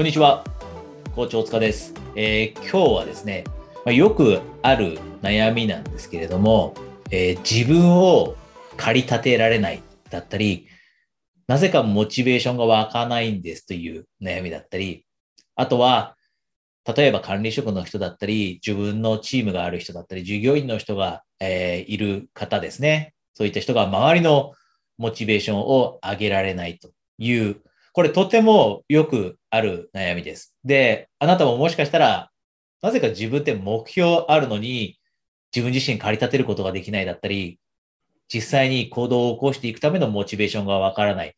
[0.00, 0.42] こんにちは。
[1.14, 1.92] 校長塚です。
[2.16, 3.44] えー、今日はですね、
[3.84, 6.72] まあ、よくある悩みなんですけれども、
[7.10, 8.34] えー、自分を
[8.78, 10.66] 駆り立てられないだったり、
[11.48, 15.04] なぜかモチベーションが湧かないんですという悩みだったり、
[15.54, 16.16] あとは、
[16.96, 23.12] 例えば管理職の人だったり、自分のチームがある人だったり、従業員の人が、えー、いる方ですね。
[23.34, 24.54] そういった人が周りの
[24.96, 26.88] モチベーションを上げられないと
[27.18, 27.60] いう、
[27.92, 30.54] これとてもよくある悩みです。
[30.64, 32.30] で、あなたももしかしたら、
[32.82, 34.98] なぜか自分って目標あるのに、
[35.54, 37.58] 自分自身駆り立てることができないだったり、
[38.32, 41.34] 実際に行動を起こしていくためのモチベーションがわからない。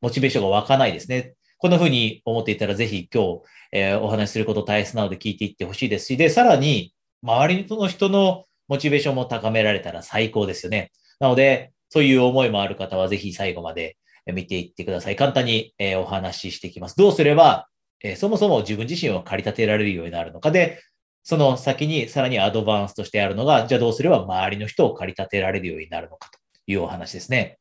[0.00, 1.34] モチベーションが湧かないですね。
[1.58, 3.42] こんな風に思っていたら、ぜひ今日、
[3.72, 10.90] えー、お話しすること大切なので聞いていってほしいですし、で、さらに、周りの人のモチベーションも高められたら最高ですよね。
[11.20, 15.16] なので、そういう思いもある方は、ぜひ最後まで見ていってください。
[15.16, 16.96] 簡単に、え、お話ししていきます。
[16.96, 17.68] どうすれば、
[18.02, 20.80] え、そもそも自分自身を駆り立てられるようになるのかで、
[21.24, 27.58] その先にさらにアドバンスとしてあるのが、じゃあどうすれば周りの人を駆り立てられるようになるのかというお話ですね。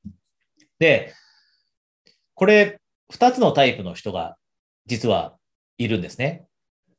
[0.79, 1.13] で、
[2.33, 2.79] これ、
[3.11, 4.37] 二つのタイプの人が
[4.87, 5.37] 実は
[5.77, 6.45] いるんですね。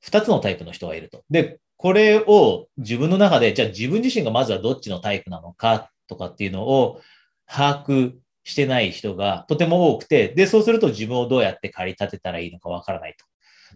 [0.00, 1.24] 二つのタイプの人がいると。
[1.30, 7.00] で、これを自分の中で、じゃあ自分自身がまずはどっちのタイプなのかとかっていうのを
[7.46, 8.12] 把握
[8.44, 13.24] してない人がとても多くて、で、そうすると自分をどうやって駆り立てたらいいのかわからないと。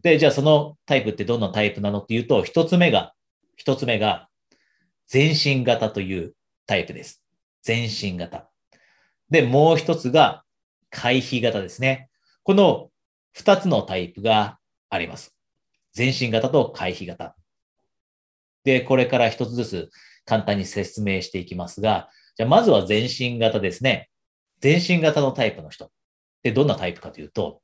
[0.02, 3.14] で、じゃあそのタイプってどんなタイプなのっていうと、一つ目が、
[3.56, 4.28] 一つ目が、
[5.06, 6.34] 全身型という
[6.66, 7.22] タイプです。
[7.62, 8.50] 全身型。
[9.30, 10.42] で、もう一つが、
[10.90, 12.08] 回避型ですね。
[12.42, 12.90] この
[13.32, 14.58] 二つのタイプが
[14.88, 15.34] あります。
[15.92, 17.36] 全身型と回避型。
[18.64, 19.90] で、これから一つずつ
[20.24, 24.10] 簡単に説明していきますが、じゃあまずは全身型ですね。
[24.60, 25.90] 全身型のタイプの人。
[26.42, 27.60] で、どんなタイプかというと、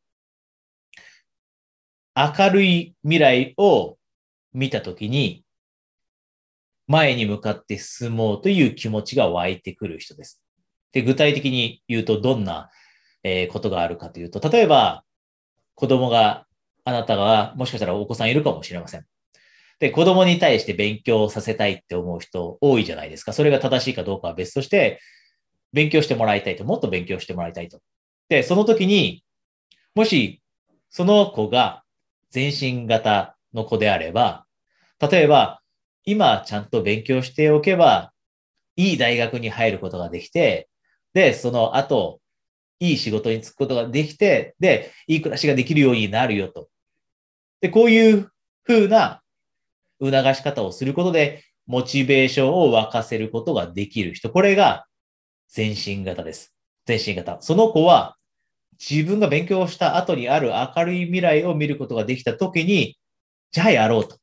[2.15, 3.97] 明るい未来を
[4.53, 5.45] 見たときに、
[6.87, 10.43] 前に向かって進もうという気持ちが湧いてくる人です。
[10.93, 12.71] で、具体的に言うとどんな、
[13.25, 15.05] えことがあるかというと、例えば、
[15.75, 16.47] 子供が、
[16.85, 19.07] あなたが、もしかしたらお子さんいるかもしれません。
[19.79, 23.33] で、子供に対して勉強させたいって思う人多いじゃないですか。
[23.33, 25.01] それが正しいかどうかは別として、
[25.73, 27.81] 勉強してもらいたいと、もっと勉強してもらいたいと。
[28.29, 29.25] で、その時に、
[29.95, 30.43] もし、
[30.91, 31.83] その子が
[32.31, 34.47] 全身型の子であれば、
[35.01, 35.61] 例えば、
[36.05, 38.13] 今ちゃんと勉強しておけば、
[38.77, 40.69] いい大学に入ることができて、
[41.15, 42.21] で、その後、
[42.81, 46.69] いい仕事に就くことができて、で、いい暮らしができるようになるよと。
[47.61, 48.31] で、こういう
[48.65, 49.23] 風な
[50.01, 54.31] 促し方をすることで、モチベーションを沸かせることができる人。
[54.31, 54.87] これが
[55.53, 56.55] 全身型です。
[56.87, 57.41] 全身型。
[57.43, 58.17] その子は
[58.81, 62.99] 自分が勉強した後にある明るい未来を見ることができた時に、
[63.51, 64.17] じゃあやろうと。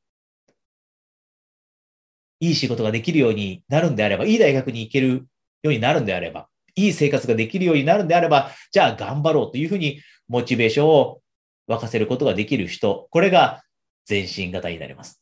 [2.40, 5.26] いい仕事ができるようになるんであれば、いい大学に行けるよ
[5.66, 11.22] うになるんであれば、いい生活ができるようになるんであれば、じゃあ頑張ろうというふうにモチベーションを
[11.70, 13.08] 沸かせることができる人。
[13.12, 13.62] これが
[14.06, 15.22] 全身型になります。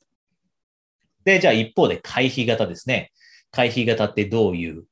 [1.26, 3.12] で、じゃあ一方で回避型ですね。
[3.52, 4.86] 回避型ってどういう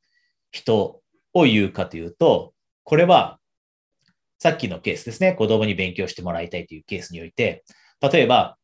[0.52, 1.02] 人
[1.36, 2.54] を言うかというと、
[2.84, 3.40] これは
[4.40, 5.34] さっきのケースですね。
[5.34, 7.64] 子供に勉強してもらいたいというケースにおいて、
[8.02, 8.58] 例えば、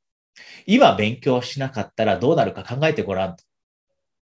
[0.66, 3.36] 今勉強しなかったらどうなるか考えてごらん。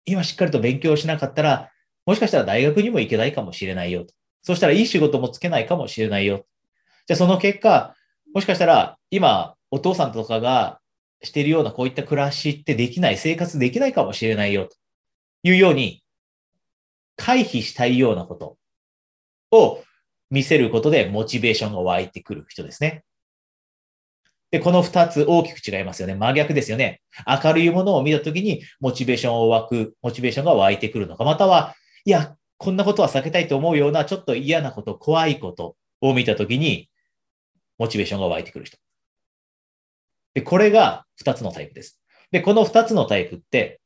[0.06, 1.70] 今しっかりと勉強しなかったら、
[2.06, 4.06] もしかしたら大学にも行けないかもしれないよ。
[4.42, 6.46] そしたらいい仕事もつけないかもしれないよ。
[7.06, 7.94] じゃあその結果、
[8.32, 10.80] もしかしたら今お父さんとかが
[11.22, 14.76] しているようなこういった暮らしってできない、生活できないかもしれないよ、と
[15.42, 16.02] いうように、
[17.18, 18.56] 回避したいようなこと
[19.50, 19.82] を
[20.30, 23.02] 見せることでモチベーションが湧いてくる人ですね。
[24.50, 26.14] で、この二つ大きく違いますよね。
[26.14, 27.02] 真逆ですよね。
[27.26, 31.74] 明るいものを見たときにモチベーションを湧く、モチベーションが湧いてくるのか、または、
[32.06, 36.88] いや、こんなことは避けたいと思うようなちょっと嫌なこと、怖いことを見たときに、
[37.76, 38.78] モチベーションが湧いてくる人。
[40.34, 42.00] で、これが2つのタイプです。
[42.30, 43.80] で、この2つのタイプって、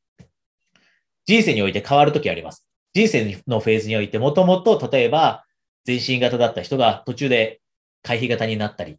[1.27, 2.67] 人生において変わるときあります。
[2.95, 5.45] 人生のフェーズにおいて、もともと、例えば、
[5.85, 7.61] 全身型だった人が途中で
[8.03, 8.99] 回避型になったり、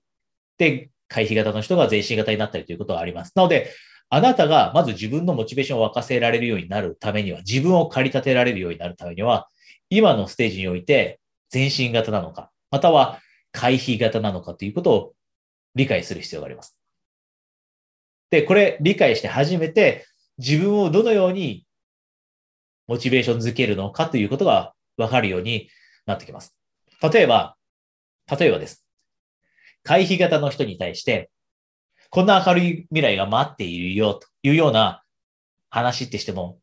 [0.57, 3.31] で、回避型の人が全身型になったりということはあります。
[3.35, 3.71] なので、
[4.09, 9.47] あなたがまず自分のモチベーションを沸かせられるようになるためには、自分を駆り立てられるようになるためには、
[9.89, 11.19] 今のステージにおいて
[11.49, 13.19] 全身型なのか、または
[13.51, 15.13] 回避型なのかということを
[15.75, 16.75] 理解する必要があります。
[18.31, 20.05] で、これ理解して初めて
[20.39, 21.62] 自分をどのように
[22.87, 25.69] モチベーションづけるのかということがわかるように
[26.05, 26.55] なってきます。
[27.01, 27.55] 例えば、
[28.39, 28.85] 例えばです。
[29.83, 31.29] 回避型の人に対して、
[32.09, 35.03] こんな明るい未来が待っているよというような
[35.69, 36.59] 話ってしても、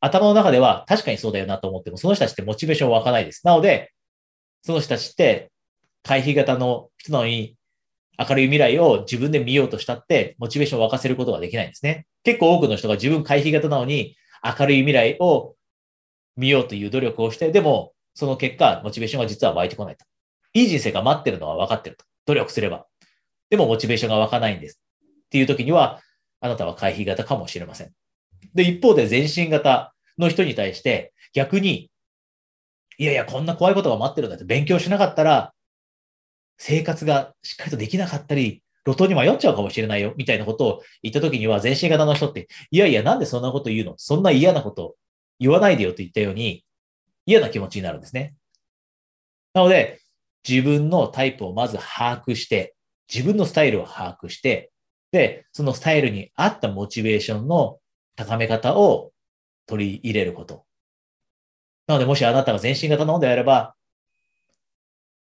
[0.00, 3.44] 頭の中では確かにそうだよなと思っても、その人たちってモチベーション湧かないです。
[3.44, 3.92] なので、
[4.62, 5.50] その人たちって
[6.02, 7.56] 回避型の人なのに
[8.18, 12.06] 明るい未来を自分で見ようとしたって、モチベーションを沸かせることができないんですね。
[12.22, 15.54] 結構多くの人が自分回避型なのに、明るい未来を
[16.36, 20.04] 見ようという努力をして、でも、その結果、モチベーションが実は湧いてこないと。
[20.54, 22.04] いい人生が待ってるのは分かってると。
[22.26, 22.86] 努力すれば。
[23.50, 24.80] でも、モチベーションが湧かないんです。
[25.26, 26.00] っていう時には、
[26.40, 27.92] あなたは回避型かもしれません。
[28.54, 31.90] で、一方で全身型の人に対して、逆に、
[32.98, 35.52] いやいや、こんな怖いことが待ってるんだって勉強しなかったら、
[36.58, 43.94] 生活がしっかりとできなかったり、路頭に迷っちゃうかもしれないよ、みたいなことを言った時には、全身型の人って、いやいや、なんでそんなこと言うの？
[43.98, 44.96] そんな嫌なこと
[45.38, 46.64] 言わないでよと言ったように、
[47.26, 48.34] 嫌な気持ちになるんですね。
[49.52, 50.00] なので、
[50.48, 52.74] 自分のタイプをまず把握して、
[53.12, 54.70] 自分のスタイルを把握して、
[55.12, 57.78] で、そのスタイルに合ったモチベーションの
[58.16, 59.10] 高め方を
[59.66, 60.64] 取り入れること。
[61.86, 63.74] なので、もしあなたが全身型なのであれば、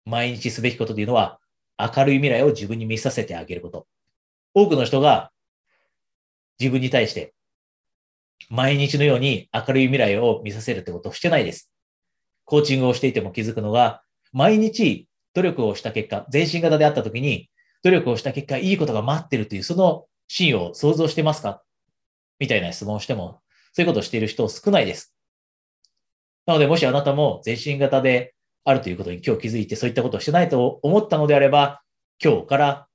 [0.06, 1.38] 毎日すべきことというのは、
[1.78, 3.86] 明るい未来を自分に見させてあげること。
[4.54, 5.30] 多くの人が
[6.60, 7.34] 自分に対して
[8.48, 11.70] 毎日のように明るい未来を見させるってことをしてないです。
[12.44, 17.48] コーチングをしていても気づくのが、毎日努力をした結果、全身型であった時に、
[17.82, 21.62] 努力をした結果、いいことが待ってるという、そのシーンを想像してますか？
[22.38, 23.40] みたいな質問をしても、
[23.72, 25.14] そういうことをしている人少ないです。
[26.46, 31.82] なので、もしあなたも全身型であるということに今日気づいてそういったことをしてないと思ったのであれば、
[32.22, 32.86] 今日から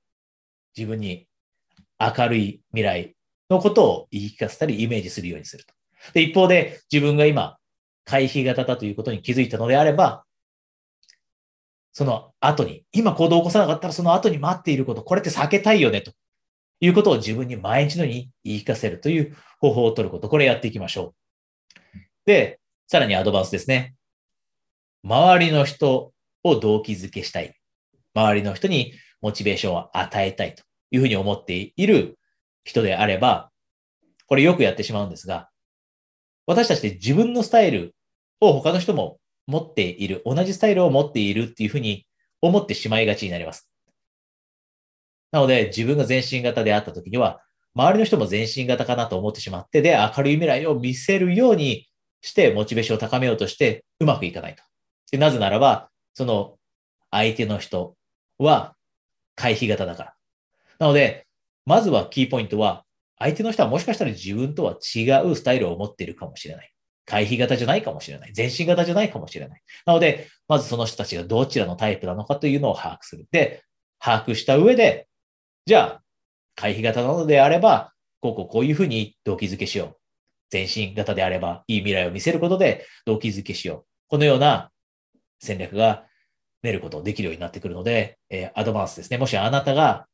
[0.76, 1.26] 自分に
[1.98, 3.16] 明るい未来
[3.50, 5.74] のことを言い聞かせたりイメージするようにすると。
[6.12, 7.58] で、一方で自分が今、
[8.04, 10.24] 回避型だということに気づいたのであれば、
[11.92, 16.12] その後に、今行動を起こさなかったらその後に待っていること、これって避けたいよねと
[16.80, 21.14] いうことを自分に毎日のように言い聞かせるという方法を取ること、これやっていきましょ
[21.94, 21.98] う。
[22.26, 23.94] で、さらにアドバンスですね。
[25.04, 26.12] 周りの人
[26.44, 27.54] を動機づけしたい。
[28.14, 32.18] 周りの人にモチベーションを与えたいというふうに思っている
[32.64, 33.50] 人であれば、
[34.26, 35.48] これよくやってしまうんですが、
[36.46, 37.94] 私たちって自分のスタイル
[38.40, 42.06] を他の人も持っている、同じスタイルを持っているっていうふうに
[42.40, 43.70] 思ってしまいがちになります。
[45.32, 47.40] なので、自分が全身型であった時には、
[47.74, 51.88] 周りの人も全身型かなと思ってしまって、で、明るい未来を見せるように
[52.20, 54.69] して、モチベーションを高めようとして、うまくいかないと。
[55.10, 56.56] でなぜならば、その
[57.10, 57.96] 相手の人
[58.38, 58.74] は
[59.34, 60.14] 回避型だから。
[60.78, 61.26] なので、
[61.66, 62.84] まずはキーポイントは、
[63.18, 66.72] 相手の人はもしかしたら自分とは違うスタイルを持っているかもしれない。
[67.04, 68.32] 回避型じゃないかもしれない。
[68.32, 69.62] 全身型じゃないかもしれない。
[69.84, 73.26] なので、まずその人たちがどちらのタイプなのかというのを把握する。
[73.30, 73.62] で、
[73.98, 75.08] 把握した上で、
[75.66, 76.02] じゃあ、
[76.54, 79.96] 回避型なのであれば、こうこうこういうふうに動機づけしよう。
[80.50, 83.84] 全身型であれば、いい未来を見せることで動機づけしよう。
[84.08, 84.70] このような
[85.40, 86.04] 戦略が
[86.62, 89.18] 練ることできるようになってくるので、えー、アドバンスですね。
[89.18, 90.06] もしあなたが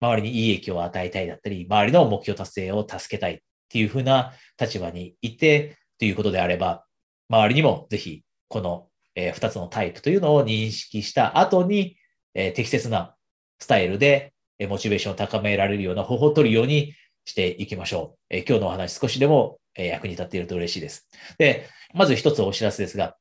[0.00, 6.84] 周りにいい影響を与えたいだったり、周りの目標達成を助けたいっていうふうな立場にいてということであれば、
[7.28, 11.96] 周りにもぜひこの、え、2つのタイプというのを認識した後に、
[12.34, 13.14] え、適切な
[13.58, 14.34] スタイルで
[14.68, 18.36] モチベーションを高められるような方法を取るようにしていきましょう。
[18.36, 21.08] え、今日のお話少しでも役に立っていると嬉しいです。
[21.38, 23.16] で、まず一つお知らせですが、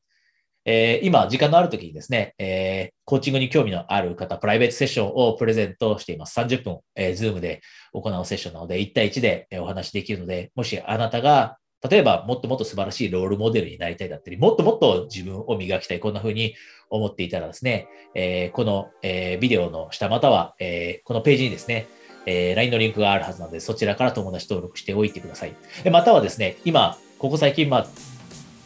[0.66, 6.40] えー、今、時間のある時にですね、えー、コーチングに興味のある方、プライベートセッションをプレゼントしています。
[6.40, 7.62] 30分、えー、ズームで
[7.94, 11.58] 行うセッションなので、1対1でお話できるので、もしあなたが、
[11.88, 16.56] 例えばもっともっと素晴らしいロールモデルになりたいだったり、もっともっと自分を磨きたい、こんな風に
[16.90, 21.88] 思っていたらですね、えー、この、えー、ビデオの下または、えー、このページにですね、
[22.26, 25.54] えー、LINE のリンクがあるはずなので、そちらから友達登録しておいてください。
[25.92, 27.88] またはですね、今、ここ最近、まあ、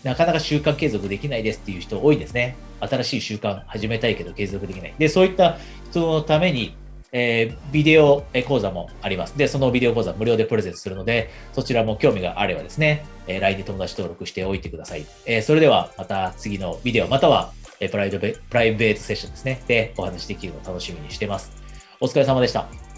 [0.03, 2.56] なかなか習慣継続できないですっていう人多いんですね。
[2.79, 4.94] 新しい習慣始めたいけど継続できない。
[4.98, 5.58] で、そういった
[5.91, 6.75] 人のために、
[7.12, 9.38] えー、ビデオ講座もあります。
[9.38, 15.06] で、そのビデオ講座無料でプレゼントするので、そちらも興味があればですね、えー、LINE で友達登録しておいてください。
[15.25, 17.51] えー、それではまた次のビデオ、または、
[17.82, 19.62] えプライベプライベートセッションですね。
[19.68, 21.51] で、お話できるのを楽しみにしてます。
[22.01, 22.88] お疲れ様でした。